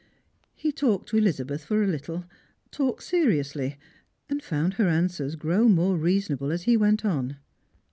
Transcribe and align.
He 0.55 0.71
talked 0.71 1.07
to 1.09 1.17
Elizabeth 1.17 1.63
for 1.63 1.83
a 1.83 1.87
Httle, 1.87 2.25
talked 2.71 3.03
seriously, 3.03 3.77
and 4.31 4.41
found 4.41 4.73
her 4.73 4.87
answers 4.89 5.35
grow 5.35 5.69
more 5.69 5.95
reasonable 5.95 6.51
as 6.51 6.63
he 6.63 6.75
went 6.75 7.05
on. 7.05 7.37